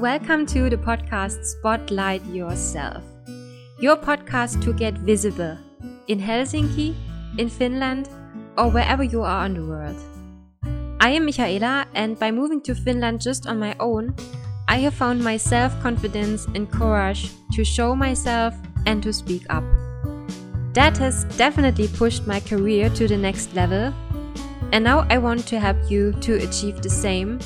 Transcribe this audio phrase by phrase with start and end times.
[0.00, 3.04] Welcome to the podcast Spotlight Yourself,
[3.80, 5.58] your podcast to get visible
[6.08, 6.94] in Helsinki,
[7.36, 8.08] in Finland,
[8.56, 10.00] or wherever you are in the world.
[11.00, 14.14] I am Michaela, and by moving to Finland just on my own,
[14.68, 18.54] I have found my self confidence and courage to show myself
[18.86, 19.64] and to speak up.
[20.72, 23.92] That has definitely pushed my career to the next level,
[24.72, 27.38] and now I want to help you to achieve the same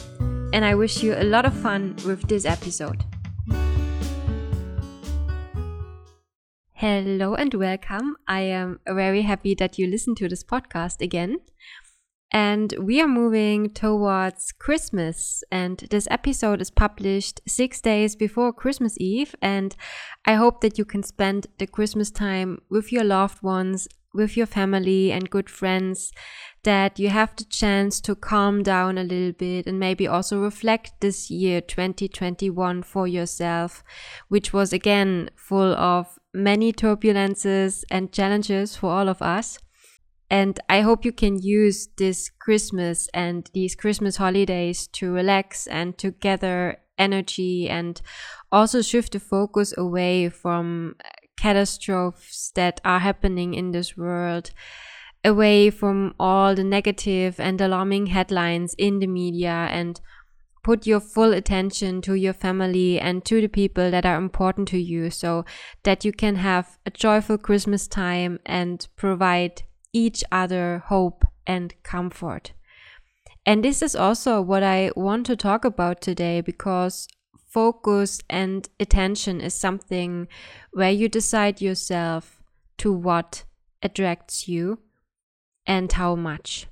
[0.54, 3.04] and I wish you a lot of fun with this episode.
[6.74, 8.16] Hello and welcome.
[8.28, 11.38] I am very happy that you listen to this podcast again.
[12.30, 15.42] And we are moving towards Christmas.
[15.50, 19.34] And this episode is published six days before Christmas Eve.
[19.42, 19.74] And
[20.24, 24.46] I hope that you can spend the Christmas time with your loved ones, with your
[24.46, 26.12] family and good friends,
[26.62, 30.92] that you have the chance to calm down a little bit and maybe also reflect
[31.00, 33.84] this year 2021 for yourself,
[34.28, 39.58] which was again full of many turbulences and challenges for all of us.
[40.30, 45.96] And I hope you can use this Christmas and these Christmas holidays to relax and
[45.98, 48.00] to gather energy and
[48.50, 50.96] also shift the focus away from
[51.44, 54.50] catastrophes that are happening in this world
[55.22, 60.00] away from all the negative and alarming headlines in the media and
[60.62, 64.78] put your full attention to your family and to the people that are important to
[64.78, 65.44] you so
[65.82, 72.52] that you can have a joyful Christmas time and provide each other hope and comfort.
[73.44, 77.06] And this is also what I want to talk about today because
[77.54, 80.26] focus and attention is something
[80.72, 82.42] where you decide yourself
[82.76, 83.44] to what
[83.80, 84.80] attracts you
[85.64, 86.66] and how much.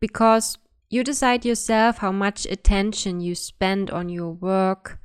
[0.00, 0.56] Because
[0.88, 4.98] you decide yourself how much attention you spend on your work,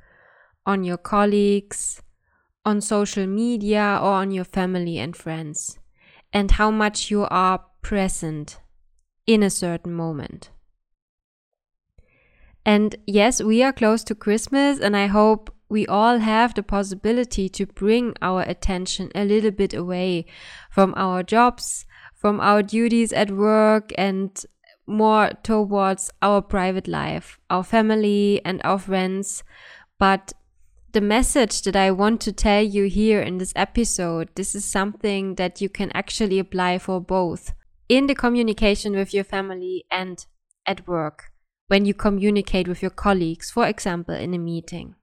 [0.64, 2.00] on your colleagues,
[2.64, 5.78] on social media, or on your family and friends,
[6.32, 8.58] and how much you are present
[9.26, 10.50] in a certain moment.
[12.64, 17.48] And yes, we are close to Christmas, and I hope we all have the possibility
[17.48, 20.26] to bring our attention a little bit away
[20.70, 24.44] from our jobs, from our duties at work and
[24.86, 29.44] more towards our private life, our family and our friends.
[29.98, 30.32] But
[30.92, 35.36] the message that I want to tell you here in this episode, this is something
[35.36, 37.52] that you can actually apply for both
[37.88, 40.26] in the communication with your family and
[40.66, 41.30] at work
[41.70, 44.96] when you communicate with your colleagues, for example, in a meeting.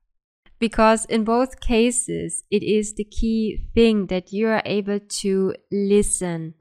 [0.59, 6.56] Because in both cases, it is the key thing that you are able to listen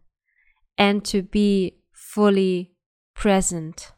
[0.79, 2.71] and to be fully
[3.17, 3.91] present.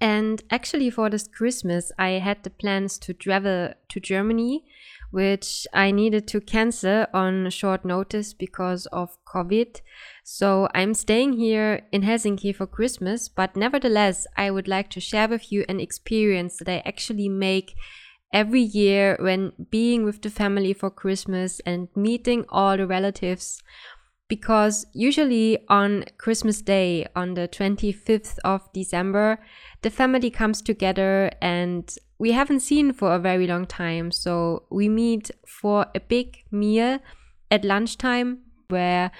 [0.00, 4.64] And actually, for this Christmas, I had the plans to travel to Germany,
[5.12, 9.80] which I needed to cancel on short notice because of COVID.
[10.24, 15.28] So I'm staying here in Helsinki for Christmas, but nevertheless, I would like to share
[15.28, 17.74] with you an experience that I actually make
[18.32, 23.62] every year when being with the family for Christmas and meeting all the relatives
[24.32, 29.38] because usually on Christmas Day, on the 25th of December,
[29.82, 34.10] the family comes together and we haven't seen for a very long time.
[34.10, 36.98] So we meet for a big meal
[37.50, 38.38] at lunchtime
[38.68, 39.10] where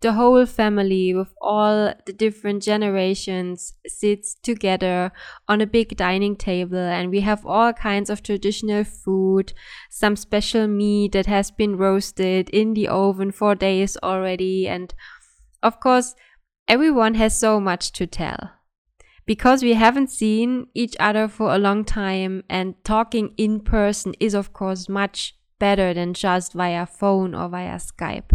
[0.00, 5.12] the whole family with all the different generations sits together
[5.48, 9.52] on a big dining table and we have all kinds of traditional food
[9.90, 14.94] some special meat that has been roasted in the oven for days already and
[15.62, 16.14] of course
[16.66, 18.50] everyone has so much to tell
[19.24, 24.34] because we haven't seen each other for a long time and talking in person is
[24.34, 28.32] of course much better than just via phone or via Skype.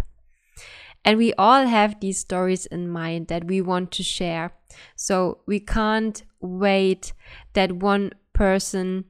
[1.07, 4.51] And we all have these stories in mind that we want to share.
[4.97, 7.13] So we can't wait
[7.53, 9.06] that one person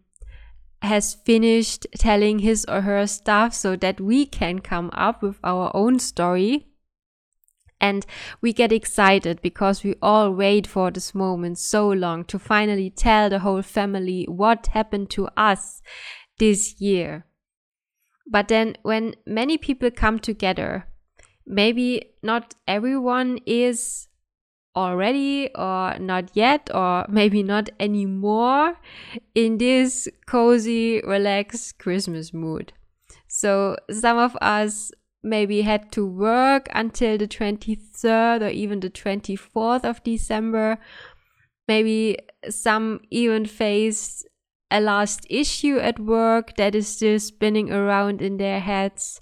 [0.83, 5.71] has finished telling his or her stuff so that we can come up with our
[5.73, 6.67] own story.
[7.81, 8.05] And
[8.41, 13.27] we get excited because we all wait for this moment so long to finally tell
[13.27, 15.81] the whole family what happened to us
[16.37, 17.25] this year.
[18.29, 20.85] But then when many people come together,
[21.47, 24.07] maybe not everyone is
[24.75, 28.75] already or not yet or maybe not anymore
[29.33, 32.73] in this cozy relaxed christmas mood
[33.27, 34.91] so some of us
[35.23, 40.77] maybe had to work until the 23rd or even the 24th of december
[41.67, 42.17] maybe
[42.49, 44.27] some even faced
[44.69, 49.21] a last issue at work that is still spinning around in their heads.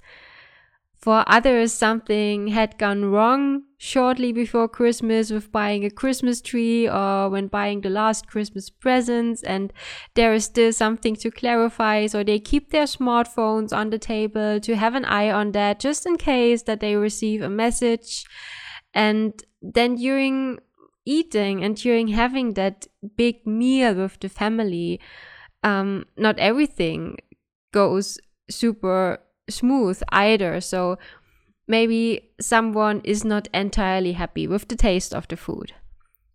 [1.05, 7.29] For others, something had gone wrong shortly before Christmas with buying a Christmas tree or
[7.29, 9.71] when buying the last Christmas presents, and
[10.15, 12.07] there is still something to clarify.
[12.07, 16.07] So they keep their smartphones on the table to have an eye on that just
[16.07, 18.25] in case that they receive a message.
[18.91, 19.31] And
[19.61, 20.57] then during
[21.05, 24.99] eating and during having that big meal with the family,
[25.61, 27.17] um, not everything
[27.71, 28.17] goes
[28.49, 29.19] super
[29.49, 30.61] smooth either.
[30.61, 30.97] So
[31.67, 35.73] maybe someone is not entirely happy with the taste of the food.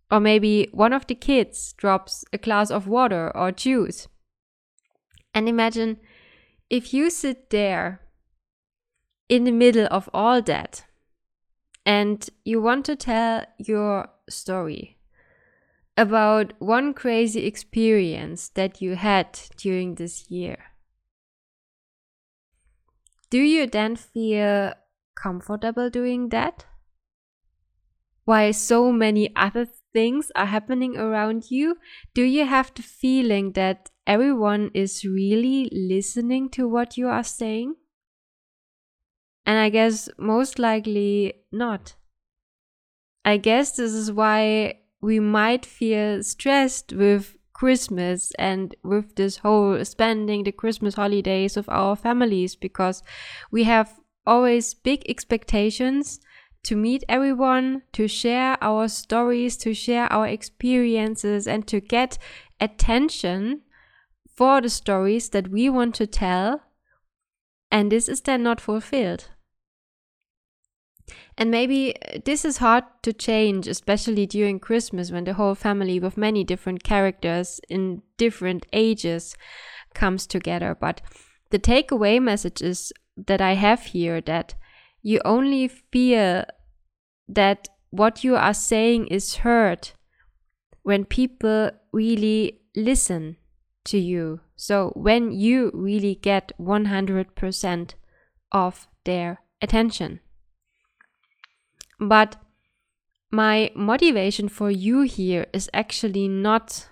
[0.09, 4.07] Or maybe one of the kids drops a glass of water or juice.
[5.33, 5.97] And imagine
[6.69, 8.01] if you sit there
[9.29, 10.83] in the middle of all that
[11.85, 14.97] and you want to tell your story
[15.97, 20.70] about one crazy experience that you had during this year.
[23.31, 24.73] Do you then feel
[25.15, 26.65] comfortable doing that?
[28.25, 31.77] While so many other things are happening around you,
[32.13, 37.75] do you have the feeling that everyone is really listening to what you are saying?
[39.45, 41.95] And I guess most likely not.
[43.23, 49.85] I guess this is why we might feel stressed with Christmas and with this whole
[49.85, 53.03] spending the Christmas holidays with our families because
[53.51, 56.19] we have always big expectations
[56.63, 62.17] to meet everyone, to share our stories, to share our experiences, and to get
[62.59, 63.61] attention
[64.35, 66.61] for the stories that we want to tell.
[67.71, 69.29] And this is then not fulfilled.
[71.37, 75.99] And maybe uh, this is hard to change, especially during Christmas when the whole family
[75.99, 79.35] with many different characters in different ages
[79.93, 80.75] comes together.
[80.79, 81.01] But
[81.49, 84.55] the takeaway message is that I have here that
[85.01, 86.45] you only feel
[87.27, 89.91] that what you are saying is heard
[90.83, 93.37] when people really listen
[93.85, 94.41] to you.
[94.55, 97.93] So when you really get 100%
[98.51, 100.19] of their attention.
[102.01, 102.35] But
[103.31, 106.87] my motivation for you here is actually not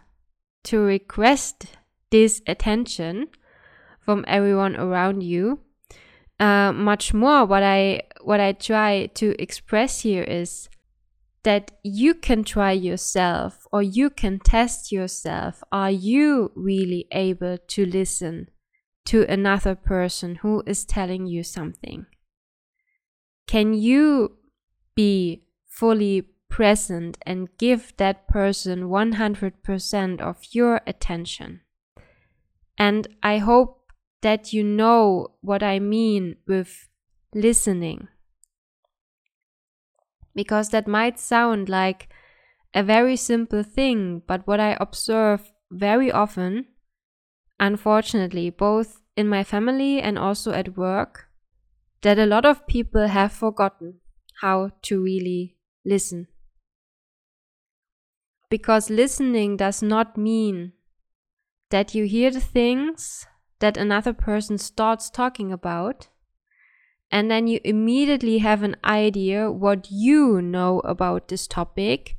[0.65, 1.65] to request
[2.11, 3.27] this attention
[3.99, 5.61] from everyone around you.
[6.39, 10.69] Uh, much more, what I what I try to express here is
[11.43, 15.63] that you can try yourself or you can test yourself.
[15.71, 18.49] Are you really able to listen
[19.05, 22.05] to another person who is telling you something?
[23.47, 24.38] Can you
[24.99, 31.61] be fully present and give that person 100% of your attention.
[32.77, 36.89] And I hope that you know what I mean with
[37.33, 38.09] listening.
[40.35, 42.09] Because that might sound like
[42.73, 46.65] a very simple thing, but what I observe very often,
[47.57, 51.29] unfortunately, both in my family and also at work,
[52.01, 54.01] that a lot of people have forgotten
[54.41, 55.55] how to really
[55.85, 56.27] listen.
[58.49, 60.73] Because listening does not mean
[61.69, 63.27] that you hear the things
[63.59, 66.07] that another person starts talking about
[67.11, 72.15] and then you immediately have an idea what you know about this topic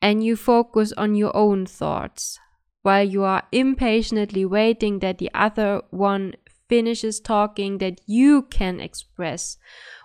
[0.00, 2.38] and you focus on your own thoughts
[2.82, 6.34] while you are impatiently waiting that the other one
[6.68, 9.56] finishes talking that you can express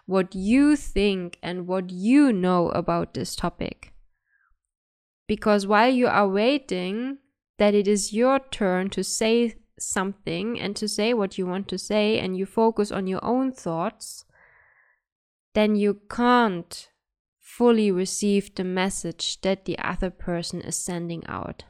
[0.07, 3.93] what you think and what you know about this topic.
[5.27, 7.19] Because while you are waiting,
[7.57, 11.77] that it is your turn to say something and to say what you want to
[11.77, 14.25] say, and you focus on your own thoughts,
[15.53, 16.89] then you can't
[17.37, 21.65] fully receive the message that the other person is sending out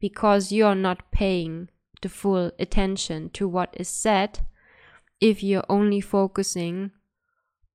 [0.00, 1.68] because you're not paying
[2.00, 4.40] the full attention to what is said
[5.20, 6.90] if you're only focusing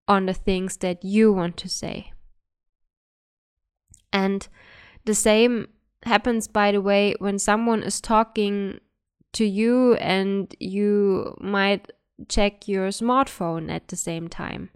[0.08, 2.12] on the things that you want to say.
[4.14, 4.48] And
[5.06, 5.68] the same
[6.04, 8.80] happens, by the way, when someone is talking
[9.34, 11.92] to you and you might
[12.30, 14.70] check your smartphone at the same time.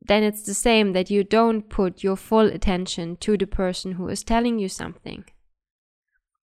[0.00, 4.08] Then it's the same that you don't put your full attention to the person who
[4.08, 5.24] is telling you something.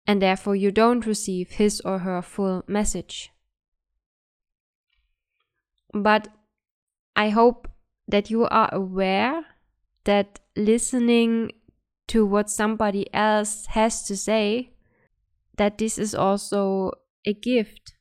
[0.07, 3.31] And therefore, you don't receive his or her full message.
[5.93, 6.29] But
[7.17, 7.69] I hope
[8.07, 9.45] that you are aware
[10.05, 11.53] that listening
[12.09, 14.75] to what somebody else has to say
[15.57, 16.93] that this is also
[17.27, 17.95] a gift.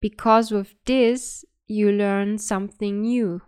[0.00, 3.42] Because with this, you learn something new.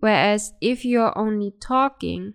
[0.00, 2.34] Whereas if you're only talking,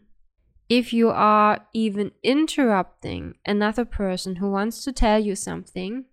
[0.70, 6.06] if you are even interrupting another person who wants to tell you something,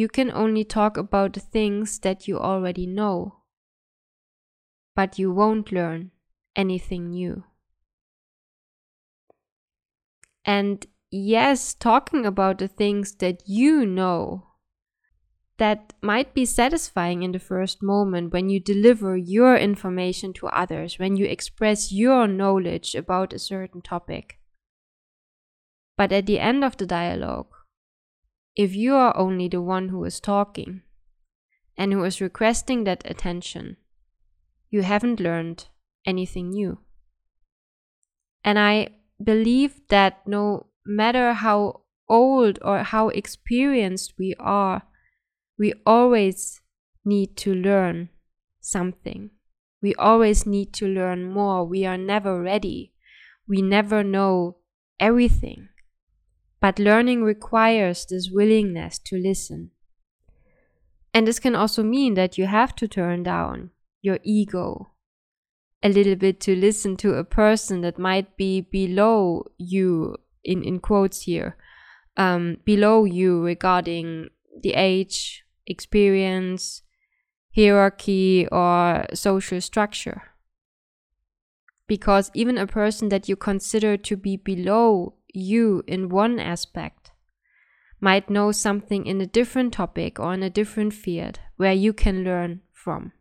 [0.00, 3.42] you can only talk about the things that you already know.
[4.96, 6.12] But you won't learn
[6.56, 7.44] anything new.
[10.42, 14.46] And yes, talking about the things that you know
[15.58, 20.98] that might be satisfying in the first moment when you deliver your information to others,
[20.98, 24.38] when you express your knowledge about a certain topic.
[25.98, 27.52] But at the end of the dialogue,
[28.60, 30.82] if you are only the one who is talking
[31.78, 33.78] and who is requesting that attention,
[34.68, 35.64] you haven't learned
[36.04, 36.76] anything new.
[38.44, 38.88] And I
[39.24, 44.82] believe that no matter how old or how experienced we are,
[45.58, 46.60] we always
[47.02, 48.10] need to learn
[48.60, 49.30] something.
[49.80, 51.64] We always need to learn more.
[51.64, 52.92] We are never ready.
[53.48, 54.58] We never know
[54.98, 55.70] everything.
[56.60, 59.70] But learning requires this willingness to listen.
[61.14, 63.70] And this can also mean that you have to turn down
[64.02, 64.92] your ego
[65.82, 70.78] a little bit to listen to a person that might be below you, in, in
[70.78, 71.56] quotes here,
[72.16, 74.28] um, below you regarding
[74.62, 76.82] the age, experience,
[77.56, 80.22] hierarchy, or social structure.
[81.86, 87.12] Because even a person that you consider to be below you in one aspect
[88.00, 92.24] might know something in a different topic or in a different field where you can
[92.24, 93.12] learn from.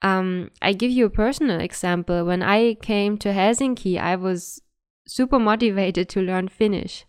[0.00, 2.24] Um, I give you a personal example.
[2.24, 4.60] When I came to Helsinki, I was
[5.06, 7.04] super motivated to learn Finnish.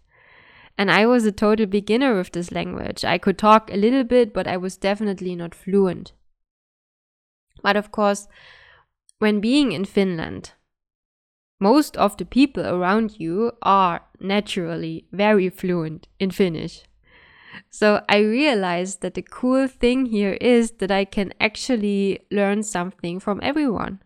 [0.77, 3.05] And I was a total beginner with this language.
[3.05, 6.13] I could talk a little bit, but I was definitely not fluent.
[7.61, 8.27] But of course,
[9.19, 10.53] when being in Finland,
[11.63, 16.83] most of the people around you are naturally very fluent in Finnish.
[17.69, 23.19] So I realized that the cool thing here is that I can actually learn something
[23.19, 23.99] from everyone.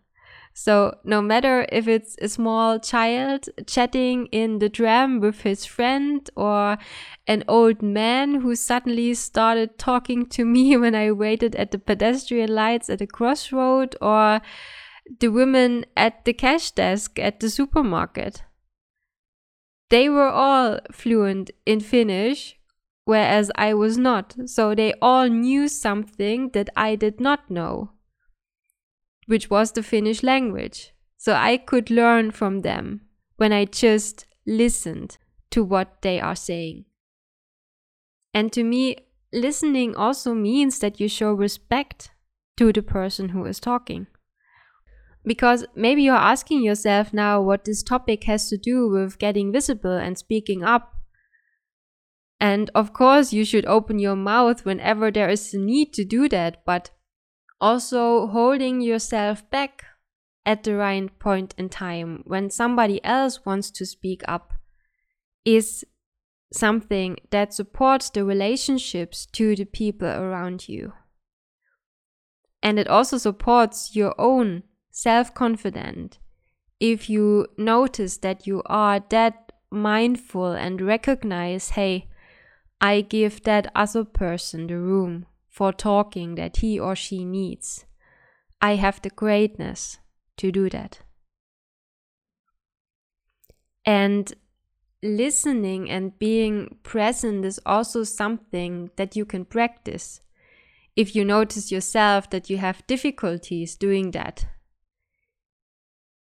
[0.54, 6.28] So, no matter if it's a small child chatting in the tram with his friend,
[6.34, 6.78] or
[7.28, 12.52] an old man who suddenly started talking to me when I waited at the pedestrian
[12.52, 14.40] lights at a crossroad, or
[15.20, 18.42] the women at the cash desk at the supermarket.
[19.90, 22.58] They were all fluent in Finnish,
[23.04, 24.36] whereas I was not.
[24.46, 27.92] So they all knew something that I did not know
[29.28, 30.94] which was the Finnish language.
[31.18, 33.02] So I could learn from them
[33.36, 35.18] when I just listened
[35.50, 36.86] to what they are saying.
[38.32, 38.96] And to me,
[39.32, 42.10] listening also means that you show respect
[42.56, 44.06] to the person who is talking.
[45.28, 49.92] Because maybe you're asking yourself now what this topic has to do with getting visible
[49.92, 50.94] and speaking up.
[52.40, 56.30] And of course, you should open your mouth whenever there is a need to do
[56.30, 56.92] that, but
[57.60, 59.84] also, holding yourself back
[60.46, 64.54] at the right point in time when somebody else wants to speak up
[65.44, 65.84] is
[66.52, 70.94] something that supports the relationships to the people around you.
[72.62, 74.62] And it also supports your own
[74.98, 76.18] self confidence
[76.80, 82.08] if you notice that you are that mindful and recognize, hey,
[82.80, 87.84] I give that other person the room for talking that he or she needs.
[88.60, 89.98] I have the greatness
[90.38, 91.00] to do that.
[93.84, 94.32] And
[95.00, 100.20] listening and being present is also something that you can practice.
[100.96, 104.46] If you notice yourself that you have difficulties doing that,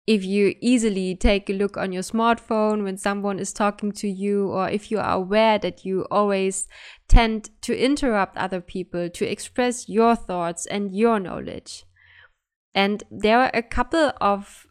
[0.06, 4.48] if you easily take a look on your smartphone when someone is talking to you,
[4.48, 6.66] or if you are aware that you always
[7.06, 11.84] tend to interrupt other people to express your thoughts and your knowledge.
[12.74, 14.66] And there are a couple of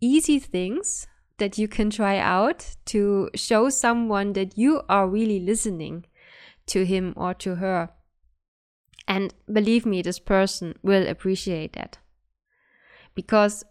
[0.00, 1.06] easy things
[1.38, 6.06] that you can try out to show someone that you are really listening
[6.66, 7.90] to him or to her.
[9.08, 11.98] And believe me, this person will appreciate that.
[13.14, 13.64] Because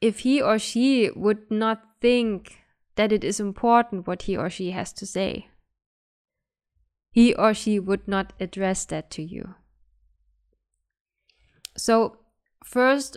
[0.00, 2.58] if he or she would not think
[2.96, 5.48] that it is important what he or she has to say,
[7.10, 9.54] he or she would not address that to you.
[11.76, 12.18] So,
[12.64, 13.16] first,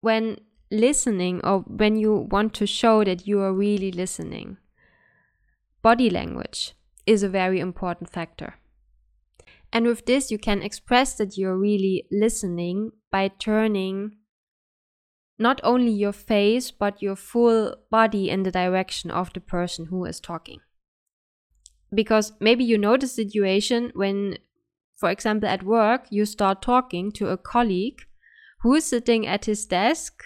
[0.00, 0.38] when
[0.70, 4.56] listening or when you want to show that you are really listening,
[5.82, 6.74] body language
[7.06, 8.54] is a very important factor.
[9.72, 14.16] And with this, you can express that you're really listening by turning
[15.38, 20.04] not only your face, but your full body in the direction of the person who
[20.04, 20.60] is talking.
[21.94, 24.38] Because maybe you know the situation when,
[24.96, 28.02] for example, at work, you start talking to a colleague
[28.60, 30.24] who is sitting at his desk,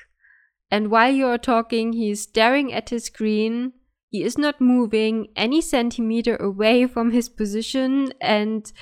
[0.71, 3.73] and while you are talking, he is staring at his screen.
[4.09, 8.73] He is not moving any centimeter away from his position, and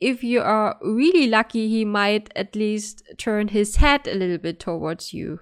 [0.00, 4.60] if you are really lucky, he might at least turn his head a little bit
[4.60, 5.40] towards you.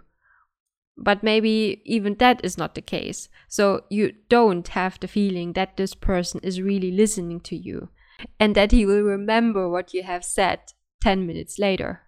[0.96, 3.28] But maybe even that is not the case.
[3.48, 7.88] So you don't have the feeling that this person is really listening to you
[8.38, 10.60] and that he will remember what you have said
[11.02, 12.02] 10 minutes later.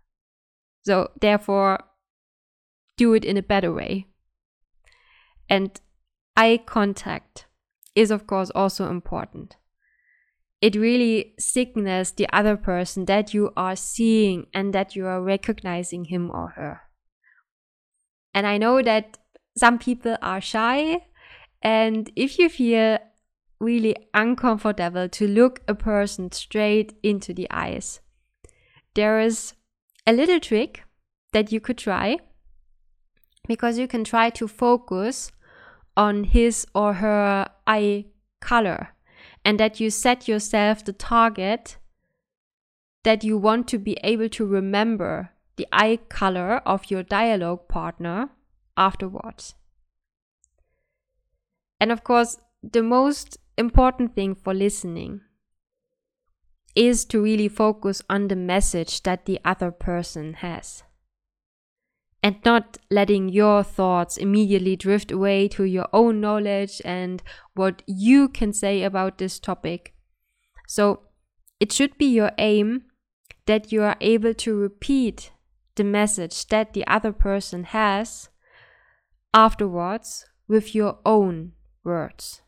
[0.85, 1.81] So therefore,
[2.97, 4.07] do it in a better way.
[5.49, 5.81] And
[6.37, 7.47] eye contact
[7.95, 9.57] is, of course, also important
[10.61, 16.06] it really signals the other person that you are seeing and that you are recognizing
[16.06, 16.80] him or her.
[18.32, 19.18] And I know that
[19.56, 21.06] some people are shy,
[21.62, 22.99] and if you feel
[23.61, 28.00] really uncomfortable to look a person straight into the eyes,
[28.94, 29.54] there is
[30.06, 30.82] a little trick
[31.32, 32.18] that you could try
[33.46, 35.30] because you can try to focus
[35.96, 38.06] on his or her eye
[38.40, 38.93] color
[39.44, 41.76] and that you set yourself the target
[43.02, 48.30] that you want to be able to remember the eye color of your dialogue partner
[48.76, 49.54] afterwards.
[51.78, 55.20] And of course, the most important thing for listening
[56.74, 60.82] is to really focus on the message that the other person has
[62.25, 68.31] and not letting your thoughts immediately drift away to your own knowledge and what you
[68.31, 69.93] can say about this topic.
[70.66, 71.02] So
[71.61, 72.84] it should be your aim
[73.45, 75.32] that you are able to repeat
[75.75, 78.30] the message that the other person has
[79.34, 81.52] afterwards with your own
[81.84, 82.41] words.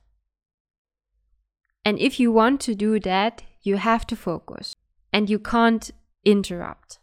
[1.84, 4.74] And if you want to do that, you have to focus
[5.12, 5.90] and you can't
[6.24, 6.98] interrupt.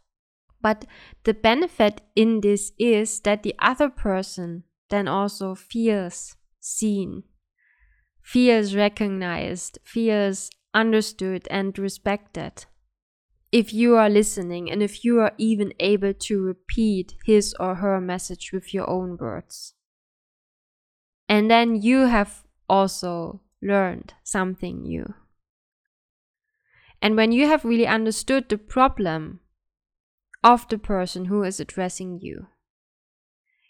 [0.64, 0.86] But
[1.24, 7.24] the benefit in this is that the other person then also feels seen,
[8.22, 12.64] feels recognized, feels understood and respected.
[13.52, 18.00] If you are listening and if you are even able to repeat his or her
[18.00, 19.74] message with your own words.
[21.28, 25.12] And then you have also learned something new.
[27.02, 29.40] And when you have really understood the problem
[30.44, 32.46] of the person who is addressing you.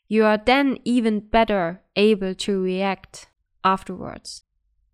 [0.08, 3.28] You are then even better able to react
[3.62, 4.42] afterwards.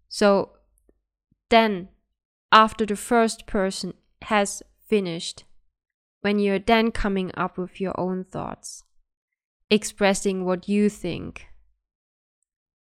[0.08, 0.52] So
[1.48, 1.88] then,
[2.52, 5.44] after the first person has finished,
[6.20, 8.84] when you're then coming up with your own thoughts,
[9.70, 11.46] expressing what you think,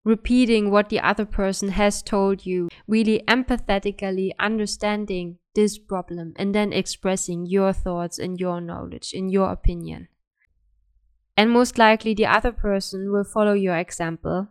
[0.05, 6.73] repeating what the other person has told you, really empathetically understanding this problem and then
[6.73, 10.07] expressing your thoughts and your knowledge in your opinion.
[11.37, 14.49] And most likely the other person will follow your example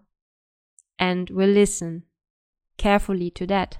[1.00, 2.04] and will listen
[2.78, 3.78] carefully to that.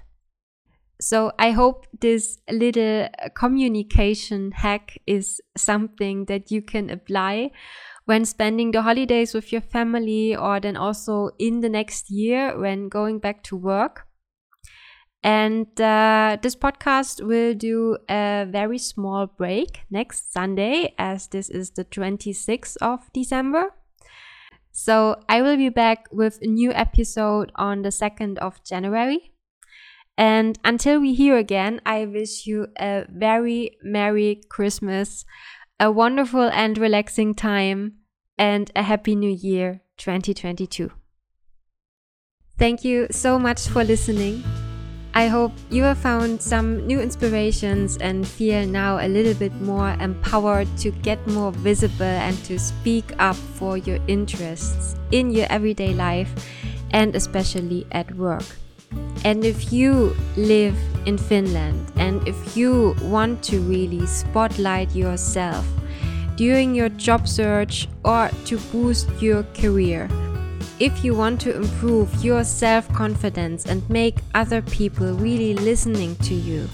[1.02, 7.52] So I hope this little communication hack is something that you can apply
[8.06, 12.88] when spending the holidays with your family or then also in the next year when
[12.88, 14.08] going back to work.
[15.26, 21.72] And uh, this podcast will do a very small break next Sunday, as this is
[21.72, 23.74] the 26th of December.
[24.72, 29.32] So I will be back with a new episode on the 2nd of January.
[30.16, 35.26] And until we hear again, I wish you a very Merry Christmas,
[35.80, 37.96] a wonderful and relaxing time,
[38.38, 40.92] and a Happy New Year 2022.
[42.60, 44.44] Thank you so much for listening.
[45.18, 49.96] I hope you have found some new inspirations and feel now a little bit more
[50.02, 55.94] empowered to get more visible and to speak up for your interests in your everyday
[55.94, 56.30] life
[56.92, 58.44] and especially at work.
[59.24, 60.76] And if you live
[61.06, 65.66] in Finland and if you want to really spotlight yourself
[66.36, 70.10] during your job search or to boost your career,
[70.80, 76.34] if you want to improve your self confidence and make other people really listening to
[76.34, 76.68] you,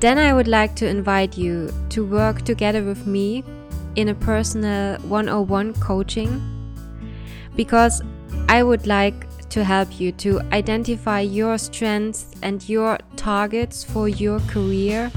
[0.00, 3.44] then I would like to invite you to work together with me
[3.94, 6.42] in a personal 101 coaching
[7.54, 8.02] because
[8.48, 14.40] I would like to help you to identify your strengths and your targets for your
[14.40, 15.10] career,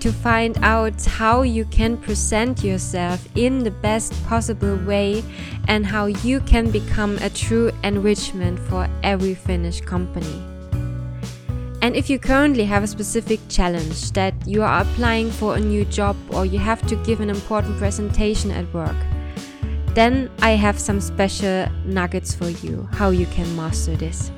[0.00, 5.22] to find out how you can present yourself in the best possible way
[5.68, 10.42] and how you can become a true enrichment for every Finnish company.
[11.82, 15.84] And if you currently have a specific challenge that you are applying for a new
[15.86, 18.96] job or you have to give an important presentation at work,
[19.94, 24.30] then I have some special nuggets for you how you can master this.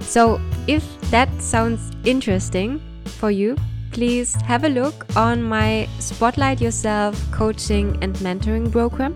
[0.00, 3.56] So, if that sounds interesting for you,
[3.94, 9.14] please have a look on my Spotlight Yourself coaching and mentoring program.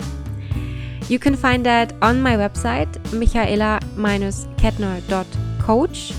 [1.09, 6.13] You can find that on my website, michaela-kettner.coach,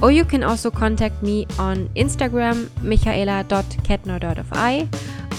[0.00, 4.88] or you can also contact me on Instagram, michaela.kettner.fi,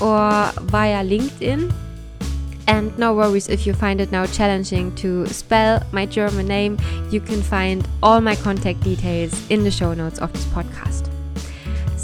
[0.01, 1.73] or via LinkedIn
[2.67, 6.79] and no worries if you find it now challenging to spell my German name,
[7.11, 11.14] you can find all my contact details in the show notes of this podcast.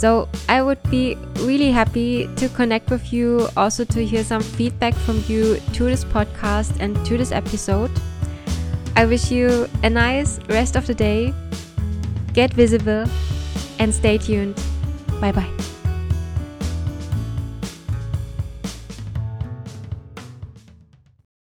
[0.02, 4.96] So I would be really happy to connect with you, also to hear some feedback
[4.96, 7.92] from you to this podcast and to this episode.
[8.96, 11.36] I wish you a nice rest of the day.
[12.34, 13.06] Get visible
[13.78, 14.60] and stay tuned.
[15.22, 15.71] Bye bye.